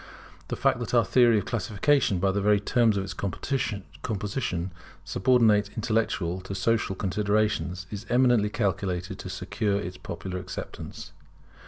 The 0.47 0.55
fact 0.55 0.79
that 0.79 0.95
our 0.95 1.05
theory 1.05 1.37
of 1.37 1.45
classification, 1.45 2.17
by 2.17 2.31
the 2.31 2.41
very 2.41 2.59
terms 2.59 2.97
of 2.97 3.03
its 3.03 3.13
composition, 3.13 4.71
subordinates 5.05 5.69
intellectual 5.75 6.41
to 6.41 6.55
social 6.55 6.95
considerations, 6.95 7.85
is 7.91 8.07
eminently 8.09 8.49
calculated 8.49 9.19
to 9.19 9.29
secure 9.29 9.79
its 9.79 9.97
popular 9.97 10.39
acceptance. 10.39 11.11